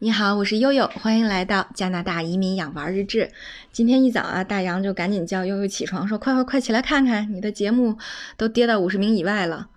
[0.00, 3.32] 你好，我是悠悠，欢迎来到加拿大移民养娃日志。
[3.72, 7.98] 今天一早啊，大洋就赶紧叫悠悠起床，说：“快快快起来看看，你的节目
[8.36, 9.70] 都跌到五十名以外了。”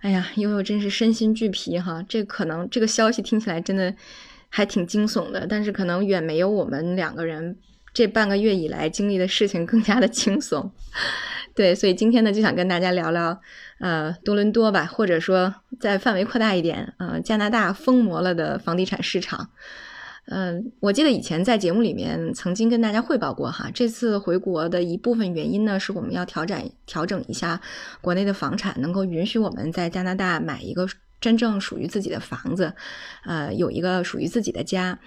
[0.00, 2.04] 哎呀，悠悠真是身心俱疲哈。
[2.06, 3.94] 这可能这个消息听起来真的
[4.50, 7.56] 还挺惊悚的，但是可能远没有我们两个人
[7.92, 10.70] 这半个月以来经历的事情更加的轻松。
[11.54, 13.38] 对，所以今天呢，就想跟大家聊聊，
[13.78, 19.50] 呃，多伦多吧，或者说在范围扩大一点，呃，加拿大疯魔了的房地产市场。
[20.26, 27.60] 嗯，我记得以前在节目里面曾经跟大家汇报过哈，这次回国的一部分原因呢，是我们要调整调整一下
[28.00, 30.86] 国内的房产，能够允许我们在加拿大买一个。
[31.22, 32.74] 真正属于自己的房子，
[33.24, 34.98] 呃，有一个属于自己的家，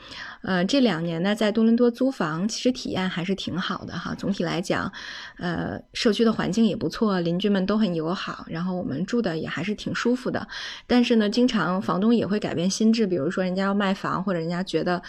[0.41, 4.15] 呃，这两年呢，在多伦多租房，其实体验还是挺好的哈。
[4.15, 4.89] 总体来讲，
[5.37, 10.47] 呃，社区的环境也不错，邻居们都很友好，然后我们住的也还是挺舒服的。
[10.87, 15.01] 但是呢，经常房东也会改变心智，比如说人家要卖房，或者人家觉得，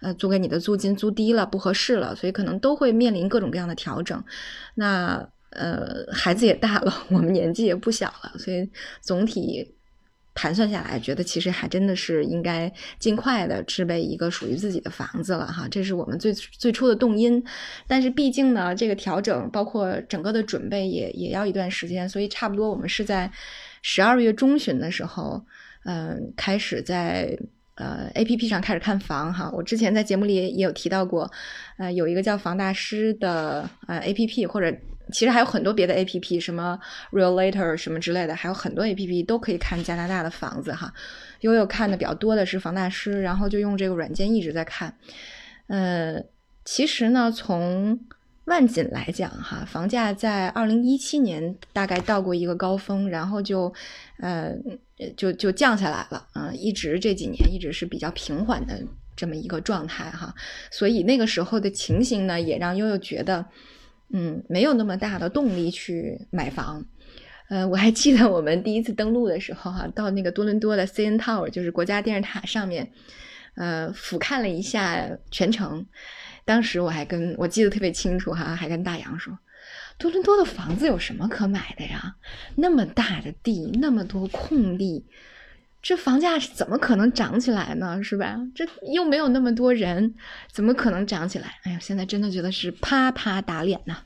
[0.00, 4.24] 呃，租给你的租金租低了，不合适了，所以可能都会面临各种各样的调整。
[4.76, 8.66] 那呃，孩子也大了， 我们年纪也不小了，所以
[9.02, 9.73] 总体。
[10.34, 17.42] 盘算下来，觉得其实还真的是应该尽快的置备一个属于自己的房子了哈，这是我们最最初的动因。
[17.86, 23.30] 但是毕竟呢，这个调整包括整个的准备也也要一段时间，所以差不多我们是在
[23.82, 25.44] 十二月中旬的时候，
[25.84, 27.38] 嗯，开始在
[27.74, 29.50] 呃 A P P 上开始看房哈。
[29.52, 31.30] 我之前在节目里也有提到过，
[31.78, 34.76] 呃，有一个叫房大师的呃 A P P 或者。
[35.12, 36.80] 其实还有很多别的 A P P，什么
[37.12, 40.90] Realtor 什么之类的，还有很多 A P P 都可以看加拿大的房子哈。
[41.40, 44.96] 悠悠看的比较多的是房大师，然后就用这个软件一直在看。
[45.66, 46.22] 呃，
[46.64, 48.00] 其实呢，从
[48.46, 53.72] 万锦来讲哈，房价在二零一七年大概到过一个高峰，然后就
[54.18, 54.54] 呃
[55.16, 58.82] 就就降下来了啊，一直这几年一直是比较平缓的
[59.16, 60.34] 这么一个状态哈。
[60.70, 63.46] 所以那个时候的情形呢，也让悠悠觉得。
[64.16, 66.84] 嗯，没有那么大的动力去买房。
[67.48, 72.92] 呃，我还记得我们第一次登陆的时候，哈，到那个多伦多的 CN Tower，就是国家电视塔上面，
[73.56, 75.84] 呃，俯瞰了一下全城。
[76.44, 79.38] 当时我还跟我记得特别清楚，哈，还跟大洋说，
[79.98, 82.16] 多伦多的房子有什么可买的呀？
[82.56, 85.04] 那么大的地，那么多空地。
[85.82, 88.02] 这房价怎么可能涨起来呢？
[88.02, 88.40] 是吧？
[88.54, 90.14] 这又没有那么多人，
[90.50, 91.58] 怎么可能涨起来？
[91.64, 93.98] 哎呀，现在真的觉得是啪啪打脸呐！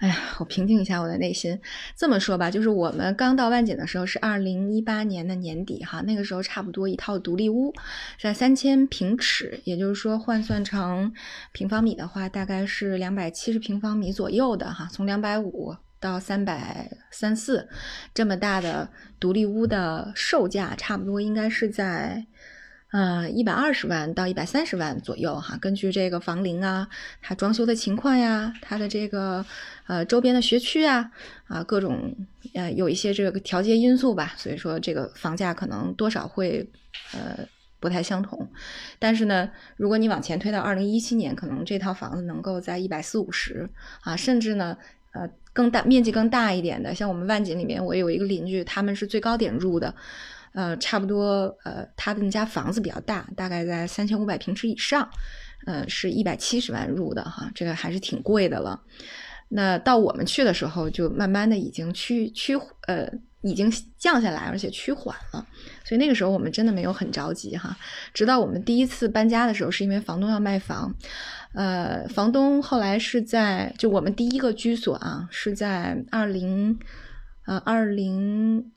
[0.00, 1.58] 哎呀，我平静一下我的内心。
[1.94, 7.72] 这么说吧，就是我们刚到万锦的时候是二零一八年的年底哈，那个时候差不多一套独立屋
[8.20, 11.12] 在三千平尺，也就是说换算成
[11.52, 15.76] 平方米的话，大概是两百七十平方米左右的哈，从两百五。
[16.02, 17.68] 到三百三四
[18.14, 18.88] 这么大的
[19.20, 22.24] 独立屋的售价，差不多应该是在
[22.92, 25.56] 呃一百二十万到一百三十万左右哈。
[25.58, 26.88] 根据这个房龄啊，
[27.22, 29.44] 它装修的情况呀，它的这个
[29.86, 31.10] 呃周边的学区啊
[31.46, 32.14] 啊各种
[32.54, 36.68] 呃有一些这个调节因素吧，所以说这个房价可能多少会
[37.12, 37.38] 呃
[37.78, 38.48] 不太相同。
[38.98, 43.68] 但是呢，如果你往前推到二零一七年，可能这套房子能够在一百四五十
[44.02, 44.76] 啊，甚至呢
[45.12, 45.28] 呃。
[45.52, 49.92] 更大面积更大一点的，像我们万锦里面，我有一个邻居，他们是最高点入的，
[50.52, 55.08] 呃，差不多，呃，他的那家房子比较大，大概在三千五百平尺以上，
[55.66, 58.80] 呃，是一百七十万入的哈，这个还是挺贵的了。
[59.48, 62.54] 那到我们去的时候，就慢慢的已经趋趋
[62.86, 63.10] 呃。
[63.42, 65.46] 已经降下来，而且趋缓了，
[65.82, 67.74] 所以那个时候我们真的没有很着急哈。
[68.12, 70.94] 直到我们第一次搬家的时候，是因为房东要卖房，
[71.54, 76.78] 呃，房东后来是在就我们第一个居所啊，是在二零
[77.46, 78.70] 呃二零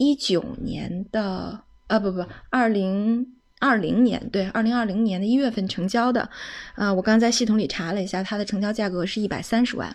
[0.00, 3.26] 一九年的啊不不二零
[3.60, 6.28] 二零年对二零二零年的一月份成交的，
[6.74, 9.94] 呃，我刚在系统里查了一下，它的成交价格是一百三十万，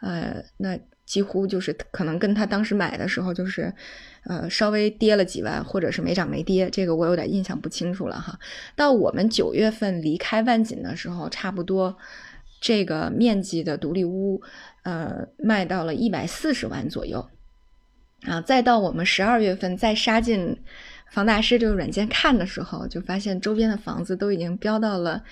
[0.00, 0.78] 呃，那。
[1.08, 3.72] 几乎就是可能跟他当时买的时候就是，
[4.24, 8.38] 呃，稍微跌了几万，或者是没涨没跌，这个我有点印象不清楚了哈。
[8.76, 11.96] 到我们九月份离开万锦的时候，差不多
[12.60, 14.42] 这个面积的独立屋，
[14.82, 17.26] 呃，卖到了一百四十万左右，
[18.26, 20.56] 啊，再到我们十二月份再杀进
[21.10, 25.22] 房大师这个软件看的时候，就发现周边的房子都已经飙到了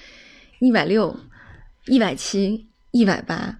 [0.61, 1.19] 一百六、
[1.87, 3.59] 一百七、一百八。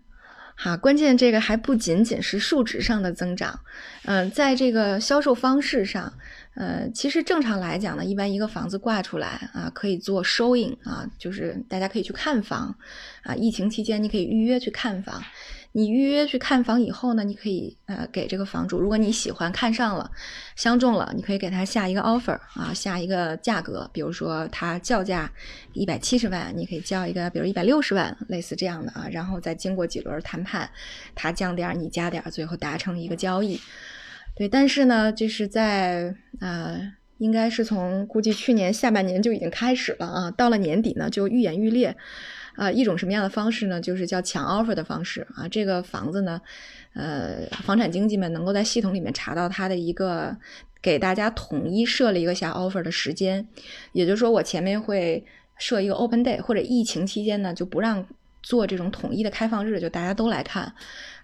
[0.59, 3.61] 哈，关键这个还不仅仅是数值上的增长，
[4.05, 6.15] 嗯，在这个销售方式上，
[6.57, 12.75] 呃，其实正常来讲呢，一般一个房子挂出来啊，可以做 showing 啊，就是大家可以去看房
[13.23, 15.23] 啊，疫情期间你可以预约去看房。
[15.73, 20.11] 你预约去看房以后呢，你可以呃给这个房主，如果你喜欢看上了，
[20.57, 25.31] 相中了，你可以给他下一个 offer 啊，下一个价格，比如说他叫价
[25.75, 30.71] 一百七十万，你可以叫一个，比如一百六十万，类似这样的啊，然后再经过几轮谈判，
[31.15, 33.61] 他降点，你加点，最后达成一个交易。
[34.37, 41.97] 对，但是呢，就是在呃，应该是从估计去年下半年就已经开始了啊，到了年底呢就愈演愈烈。
[42.57, 43.79] 啊，一种什么样的方式呢？
[43.79, 45.47] 就是叫抢 offer 的方式啊。
[45.47, 46.41] 这个房子呢，
[46.95, 50.35] 呃，房产经纪们能够在系统里面查到它的一个
[50.81, 53.47] 给大家统一设了一个下 offer 的时间，
[53.93, 55.23] 也就是说，我前面会
[55.59, 58.07] 设一个 open day，或者疫情期间呢就不让
[58.47, 60.73] 做这种统一的开放日，就大家都来看，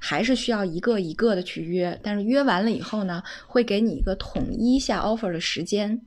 [0.01, 1.97] 还是需要一个一个的去约。
[2.03, 6.01] 但是约完了以后呢，会给你一个统一下 offer 的时间。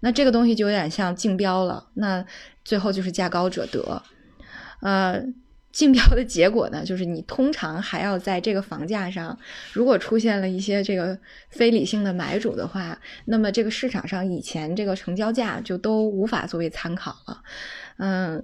[0.00, 2.24] 那这个东西就有点像竞标了，那
[2.64, 4.02] 最后就是价高者得。
[4.80, 5.22] 呃，
[5.72, 9.38] 竞标的结果呢，就是你通常还要在这个房价上，
[9.74, 11.18] 如果出现了一些这个
[11.50, 17.42] 非理性的买主的话，那么这个市场上以前这个成交价就都无法作为参考了。
[17.98, 18.42] 嗯，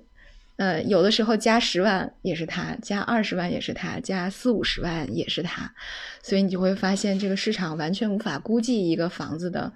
[0.62, 5.74] 呃有的时候加十万也是他，加二十万也是他，加四五十万也是他，
[6.22, 9.72] 所以你就会发现这个市场完全无法估计一个房子的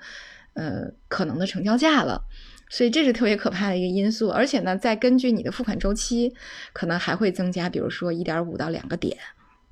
[0.55, 2.23] 呃可能的成交价了。
[2.69, 6.33] 所以这是特别可怕的一个因素，而且呢，再根据你的付款周期，
[6.73, 9.17] 可能还会增加，比如说一点五到两个点，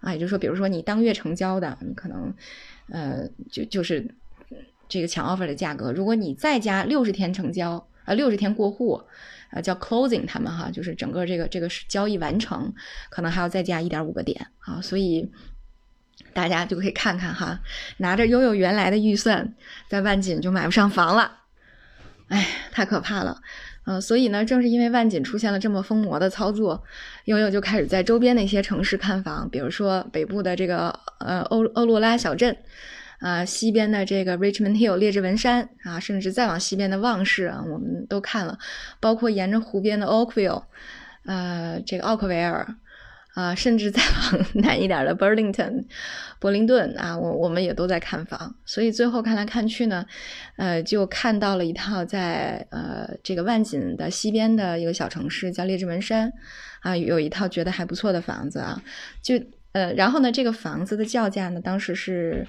[0.00, 2.32] 啊，也就是说，比如说你当月成交的，你可能，
[2.90, 4.08] 呃，就就是
[4.88, 9.02] 这个抢 offer 的价格，如果你再加六十天成交，啊，六十天过户，
[9.50, 12.72] 啊，叫 closing，他们哈，就是整个这个这个交易完成，
[13.10, 15.30] 可能还要再加一点五个点，啊，所以
[16.32, 17.60] 大家就可以看看哈，
[17.98, 19.54] 拿着悠悠原来的预算，
[19.88, 21.40] 在万锦就买不上房了。
[22.28, 23.42] 哎，太可怕了，
[23.84, 26.82] 嗯，所以呢，正是因为万锦出现了这么疯魔的操作，
[27.26, 30.88] 悠悠就开始在周边的一些城市看房，比如说北部的这个
[31.20, 32.56] 呃欧欧洛拉小镇，
[33.24, 38.58] 啊，西边的这个 Richmond Hill 列治文山啊，甚至再往西边的旺市啊，我们都看了，
[39.00, 40.64] 包括沿着湖边的 Oakville，
[41.24, 42.76] 呃，这个奥克维尔。
[43.34, 45.84] 啊，甚至再往 南一点的 Burlington，
[46.38, 50.06] 柏林顿啊，我我们也都在看房，所以最后看来看去呢，
[50.56, 56.32] 呃，就看到了一套在呃这个万锦的西边的一个小城市叫列治文山，
[56.82, 58.80] 啊，有一套觉得还不错的房子啊，
[59.20, 59.34] 就
[59.72, 62.46] 呃，然后呢，这个房子的叫价呢，当时是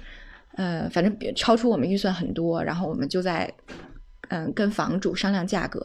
[0.56, 3.50] 呃，反正超出我们预算很多，然后我们就在。
[4.28, 5.80] 嗯，跟房主商量价格，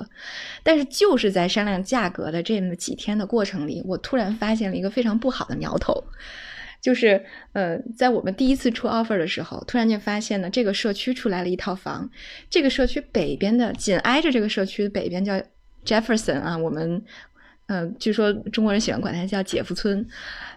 [0.63, 6.03] 但是就是在商量价格的这么几天的过程里，我突然发现了一个非常不好的苗头，
[6.81, 7.23] 就是，
[7.53, 12.09] 呃，在我们第一次出 offer 的时候，突然间发现呢，这个社区出来了一套房，
[12.49, 15.39] 这个社区北边的紧挨着这个社区北边叫
[15.85, 17.03] Jefferson 啊，我们。
[17.71, 20.05] 嗯，据说中国人喜欢管它叫姐夫村，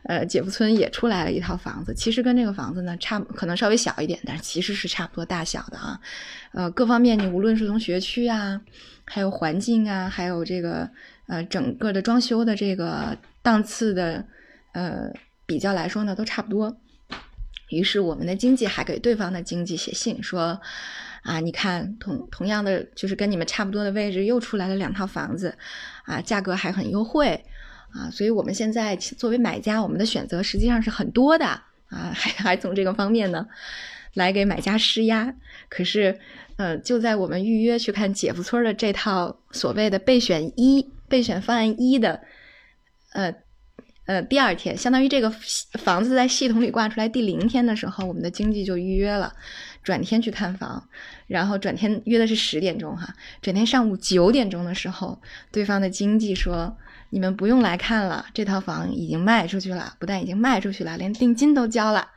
[0.02, 6.00] 呃，姐夫村也出来了一套房子，其实跟这个房子呢差，可能稍微小一点，但是其实是差不多大小的啊。
[6.54, 8.60] 呃，各方面你无论是从学区啊，
[9.04, 10.90] 还有环境啊，还有这个
[11.28, 14.24] 呃整个的装修的这个档次的
[14.72, 15.12] 呃
[15.46, 16.76] 比较来说呢，都差不多。
[17.68, 20.60] 于是我们的经济还给对方的经济写信说。
[21.24, 25.56] 啊，你看同同样的，就是跟你们差不多的位置，又出来了两套房子，
[26.04, 27.42] 啊，价格还很优惠，
[27.92, 33.46] 啊，所以我们现在作为买家，我们的选择实际上是很多的，啊，还还从这个方面呢，
[34.12, 35.34] 来给买家施压。
[35.70, 36.20] 可是，
[36.56, 42.20] 呃，就在我们预约去看姐夫村的这套所谓的备选一、备选方案一的，
[43.14, 43.34] 呃。
[44.06, 45.30] 呃，第二天，相当于这个
[45.78, 49.32] 房子在系统里挂出来第零天的时候，我们的经纪就预约了，
[49.84, 50.82] 转天去看房，
[51.28, 55.20] 然后转天约的是十点钟哈，转天上午九点钟的时候，
[55.52, 56.76] 对方的经纪说
[57.10, 62.08] ：“你们不用来看了，这套房已经卖出去了，不但已经卖出去了，连定金都交了。”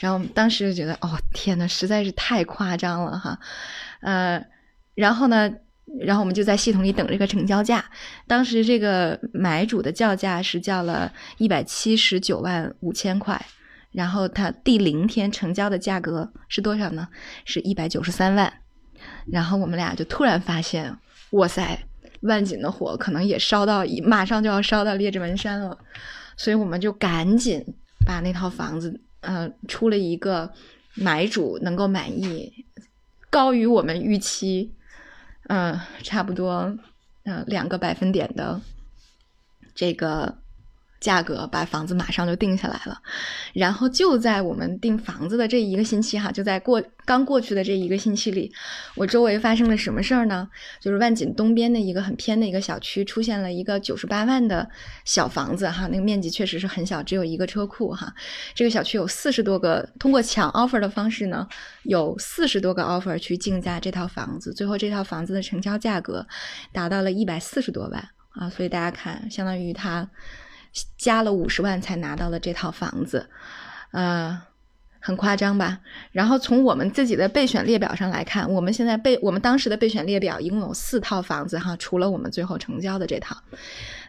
[0.00, 3.38] 然后当时就觉得，哦天呐，实在是太夸张了哈，
[4.00, 4.44] 呃，
[4.94, 5.52] 然后呢？
[6.00, 7.84] 然后我们就在系统里等这个成交价。
[8.26, 13.44] 当时这个买主的叫价是叫了一百七十九万五千块，
[13.92, 17.08] 然后他第零天成交的价格是多少呢？
[17.44, 18.52] 是一百九十三万。
[19.26, 20.96] 然后我们俩就突然发现，
[21.30, 21.86] 哇塞，
[22.22, 25.78] 万锦的火可能也烧到，马上就要烧到列治文山了。
[26.36, 27.64] 所以我们就赶紧
[28.06, 30.52] 把那套房子，呃，出了一个
[30.94, 32.52] 买主能够满意，
[33.30, 34.72] 高于我们预期。
[35.48, 36.78] 嗯，差不多，
[37.24, 38.60] 嗯，两个百分点的
[39.74, 40.38] 这个
[41.02, 42.96] 价格把房子马上就定下来了，
[43.52, 48.52] 然后就在我们订房子的这一个星期哈，就在过刚过去的这一个星期里，
[48.94, 50.48] 我周围发生了什么事儿呢？
[50.80, 54.70] 就是万锦东边的一个很偏的一个小区，出现了一个九十八万的
[55.04, 58.14] 小房子哈，那个面积确实是很小，只有一个车库哈。
[58.54, 61.48] 这个小区有四十多个，通过抢 offer 的方式呢，
[61.82, 66.24] 有四十多个 offer 去竞价这套房子，最后这套房子的成交价格
[66.72, 70.08] 达到了一百四十多万啊，所以大家看，相当于它。
[70.96, 73.28] 加了五十万才拿到了这套房子，
[73.90, 74.40] 呃，
[75.00, 75.80] 很夸张吧？
[76.12, 83.36] 然后从我们自己的备选列表上来看，我们现在备我们当时的备选列表一共有四套房子哈，除了我们最后成交的这套，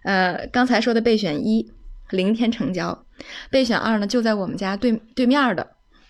[0.03, 1.71] 呃，刚才说的备选一
[2.11, 3.05] 零天成交，
[3.49, 5.67] 备选二呢就在我们家对对面的，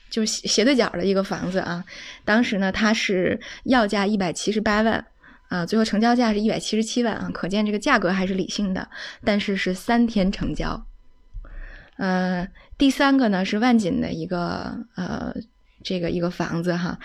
[0.10, 1.84] 就是斜对角的一个房子啊，
[2.26, 5.06] 当时呢它是要价一百七十八万。
[5.54, 8.90] 啊，最后成交价是一百七十七万啊，可见这个价格还是理性的，
[9.24, 10.84] 但是是三天成交。
[11.98, 15.32] 呃，第三个呢是万锦的一个呃
[15.84, 16.98] 这个一个房子哈，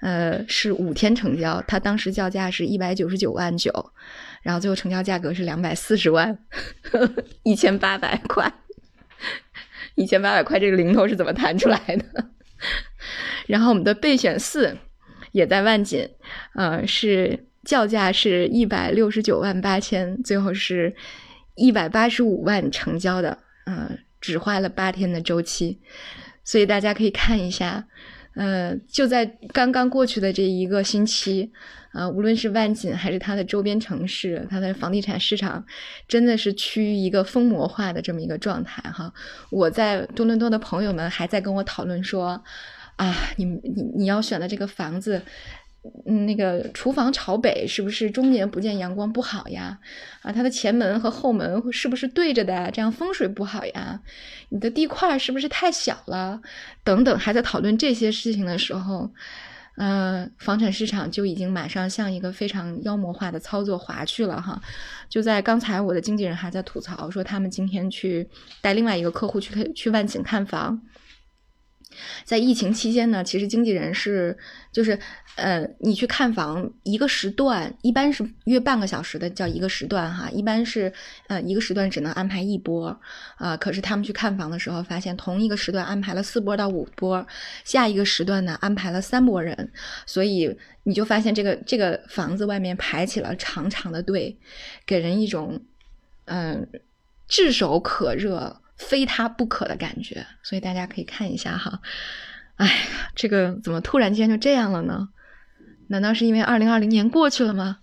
[0.00, 3.72] 呃是五天成交，它当时叫价是一百九十九万九，
[4.42, 6.38] 然后最后成交价格是两百四十万，
[7.42, 8.52] 一千八百块，
[9.96, 12.30] 一千八百块这个零头是怎么弹出来的？
[13.48, 14.78] 然后我们的备选四
[15.32, 16.08] 也在万锦，
[16.54, 17.42] 呃是。
[17.66, 20.94] 叫价是一百六十九万八千，最后是
[21.56, 25.80] 一百八十五万成交的，嗯，只花了八天的周期，
[26.44, 27.84] 所以大家可以看一下，
[28.36, 31.50] 呃，就在刚刚过去的这一个星期，
[31.90, 35.66] 啊，无论是万锦还是它的周边城市，它的房地产市场
[36.06, 39.12] 真的是趋于一个疯魔化的这么一个状态哈。
[39.50, 42.40] 我在多伦多的朋友们还在跟我讨论说，
[42.94, 45.20] 啊，你你你要选的这个房子。
[46.04, 49.78] 嗯，那个厨房朝北，是不是终年不见阳光不好呀？
[50.22, 52.70] 啊，它的前门和后门是不是对着的？
[52.70, 54.00] 这样风水不好呀？
[54.50, 56.40] 你的地块是不是太小了？
[56.84, 59.10] 等等，还在讨论这些事情的时候，
[59.76, 64.60] 呃，房产市场就已经马上向一个非常妖魔化的操作滑去了哈。
[65.08, 68.28] 就在刚才，我的经纪人还在吐槽说，他们今天去
[68.60, 70.80] 带另外一个客户去去万景看房。
[72.24, 74.36] 在疫情期间呢，其实经纪人是
[74.72, 74.98] 就是，
[75.36, 80.92] 呃，你去看房一个时段，一般是约半个小时的叫一个时段哈，一般是
[81.28, 82.98] 呃一个时段只能安排一波
[83.36, 83.56] 啊。
[83.56, 87.26] 可是他们去看房的时候，发现同一个时段安排了四波到五波，
[87.64, 89.72] 下一个时段呢安排了三波人，
[90.06, 94.38] 所以你就发现这个这个房子外面排起了长长的队，
[94.84, 95.60] 给人一种
[96.26, 96.68] 嗯
[97.28, 98.60] 炙手可热。
[98.76, 101.80] 非他不可的感觉，所以大家可以看一下哈。
[102.56, 102.72] 哎呀，
[103.14, 105.08] 这个怎么突然间就这样了呢？
[105.88, 107.78] 难道是因为二零二零年过去了吗？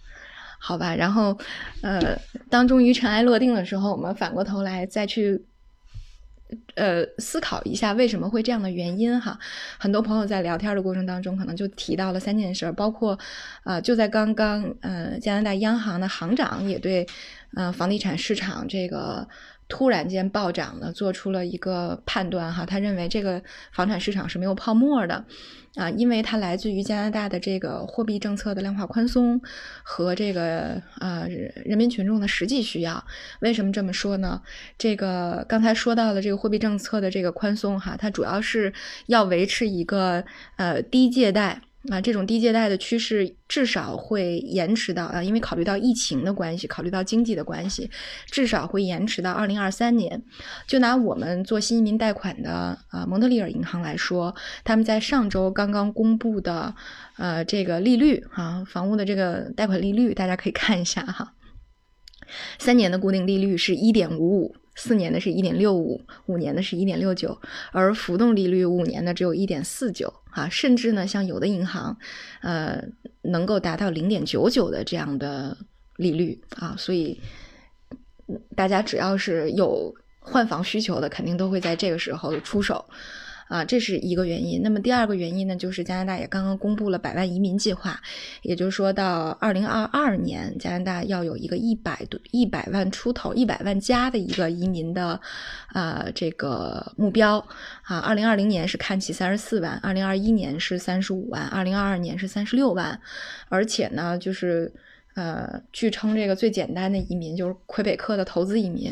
[0.59, 1.37] 好吧，然后
[1.81, 2.17] 呃，
[2.49, 5.45] 当终于尘埃落定的时候，我们反过头来再去
[6.75, 9.37] 呃思考一下为什么会这样的原因哈。
[9.77, 13.17] 很多朋友在聊天的过程当中，可能就提到了三件事，包括
[13.63, 17.05] 啊，就在刚刚呃，加拿大央行的行长也对
[17.55, 19.27] 嗯房地产市场这个。
[19.75, 25.25] 突然间暴涨呢，做出了一个判断哈，他认为这个房产市场是没有泡沫的，
[25.73, 29.41] 啊，因为它来自于加拿大的这个货币政策的量化宽松
[29.81, 31.27] 和这个呃
[31.65, 33.03] 人民群众的实际需要。
[33.39, 34.39] 为什么这么说呢？
[34.77, 38.71] 这个刚才说到的这个货币政策的这个宽松哈，它主要是
[39.07, 40.23] 要维持一个
[40.57, 41.61] 呃低借贷。
[41.91, 47.89] 啊，这种低借贷的趋势至少会延迟到啊，因为考虑到疫情的关系，考虑到经济的关系，
[48.27, 50.23] 至少会延迟到二零二三年。
[50.65, 56.73] 就拿我们做新移民贷款的啊，蒙特利尔银行来说，他们在上周刚刚公布的
[57.17, 61.33] 呃这个利率哈，房屋的这个贷款利率，大家可以看一下哈，
[62.59, 64.55] 三年的固定利率是一点五五。
[64.75, 67.39] 四年的是一点六五，五年的是一点六九，
[67.71, 71.97] 而浮动利率五年的只有一点四九啊，甚至呢，像有的银行，
[72.41, 72.83] 呃，
[73.21, 75.55] 能够达到零点九九的这样的
[75.97, 77.21] 利率啊，所以
[78.55, 82.83] 大家只要是有换房需求的，肯定都会在这个时候出手。
[83.53, 84.63] 啊，这是一个原因。
[84.63, 88.01] 那么第二个原因呢，就是加拿大也刚刚公布了百万移民计划，
[88.41, 95.21] 也就是说到二零二二年，加拿大要有一个一百多、一百万出头、一百万加的一个移民的，
[95.71, 97.37] 呃，这个目标。
[97.83, 102.99] 啊，二零二零年是看齐三十四万，二零二一年是三十五万，二零二二年是三十六万，
[103.49, 104.73] 而且呢，就是。
[105.15, 108.91] 呃，据称这个最简单的移民就是魁北克的投资移民，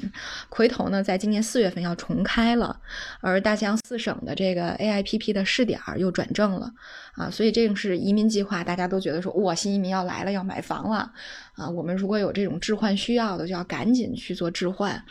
[0.49, 2.79] 魁投呢在今年四月份要重开了，
[3.21, 6.71] 而大西洋四省的这个 AIPP 的试点又转正了
[7.13, 11.11] 啊，所以这个是移民计划，大家都觉得说哇，新移民要来了，要买房了
[11.55, 15.03] 啊，我们如果有这种置换需要的，就要赶紧去做置换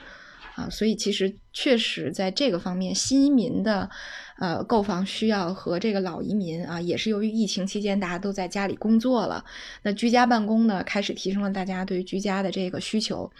[0.60, 3.88] 啊，所以其实确实在这个方面，新移民的
[4.38, 9.42] 呃购房需要和这个老移民啊，也是由于疫情期间大家都在家里工作了，
[9.82, 13.30] 那居家办公呢，开始提升了大家对于居家的这个需求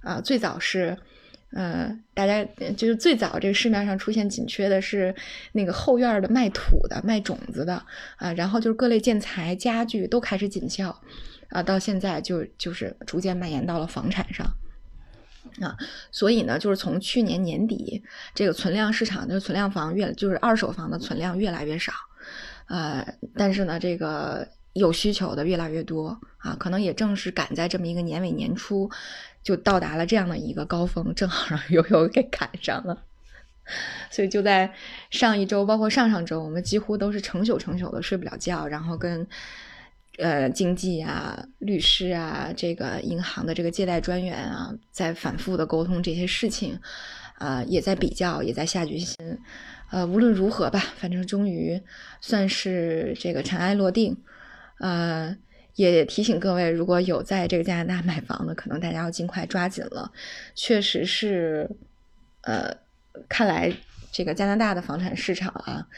[0.00, 0.20] 啊。
[0.20, 0.96] 最早是
[1.52, 2.44] 呃，大家
[2.76, 5.14] 就是最早这个市面上出现紧缺的是
[5.52, 7.84] 那个后院的卖土的、卖种子的
[8.16, 10.96] 啊，然后就是各类建材、家具都开始紧俏
[11.50, 14.46] 啊，到现在就就是逐渐蔓延到了房产上。
[15.60, 15.76] 啊，
[16.10, 18.02] 所以呢，就是从去年年底，
[18.34, 21.92] 这个存量市场的存量房越就是二手房的存量越来越少，
[22.66, 28.90] 呃，但是呢，这个有需求的越来越多啊，可能也正是赶在这么一个年尾年初，
[29.42, 33.02] 就到达了这样的一个高峰，正好让悠悠给赶上了，
[34.10, 34.72] 所以就在
[35.10, 39.26] 上一周，包括上上周，我们几乎都是成宿成宿的睡不了觉，然后跟。
[40.20, 46.78] 呃，经纪啊，律师啊，这个银行的这个借贷专员啊，在反复的沟通这些事情，
[47.38, 49.16] 呃，也在比较，也在下决心。
[49.90, 51.80] 呃，无论如何吧，反正终于
[52.20, 54.14] 算是这个尘埃落定。
[54.78, 55.34] 呃，
[55.74, 60.12] 也提醒各位，如果有在这个加拿大买房的，可能大家要尽快抓紧了。
[60.54, 61.70] 确实是，
[62.42, 62.76] 呃，
[63.26, 63.72] 看来
[64.12, 65.88] 这个加拿大的房产市场啊。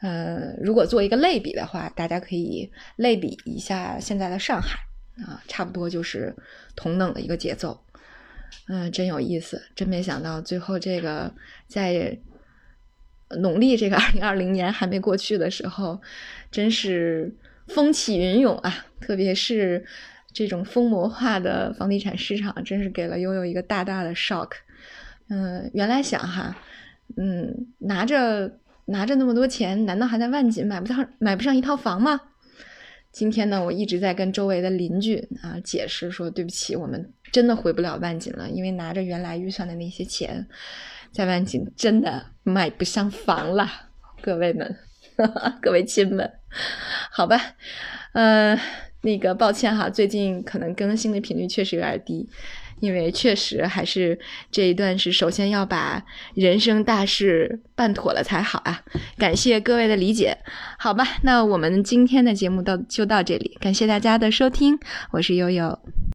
[0.00, 4.78] 呃，如果做一个类比的话，大家可以类比一下现在的上海
[5.22, 6.34] 啊，差不多就是
[6.74, 7.78] 同等的一个节奏。
[8.68, 11.32] 嗯，真有意思，真没想到最后这个
[11.66, 12.18] 在
[13.38, 16.00] 农历这个二零二零年还没过去的时候，
[16.50, 17.36] 真是
[17.68, 18.86] 风起云涌啊！
[19.00, 19.84] 特别是
[20.32, 24.52] 这种疯魔化的房地产市场，真是给了悠悠一个大大的 shock。
[25.28, 26.56] 嗯，原来想哈，
[27.18, 28.56] 嗯，拿着。
[28.90, 32.20] 拿着那么多钱，难道还在万锦买不上买不上一套房吗？
[33.12, 40.46] 今天呢，我一直在跟周围的邻居啊解释说，对不起，我们真的回不了万锦了，因为拿着原来预算的那些钱，
[41.10, 43.68] 在万锦真的买不上房了。
[44.22, 44.76] 各位们，
[45.60, 46.30] 各位亲们，
[47.10, 47.40] 好吧，
[48.12, 48.56] 呃，
[49.02, 52.28] 那个抱歉哈，最近可能更新的频率确实有点低。
[52.80, 54.18] 因为确实还是
[54.50, 56.02] 这一段是首先要把
[56.34, 58.82] 人生大事办妥了才好啊！
[59.16, 60.36] 感谢各位的理解，
[60.78, 64.78] 好吧，那我们今天的节目到就到这里，感谢大家的收听，
[65.12, 65.78] 我是悠悠。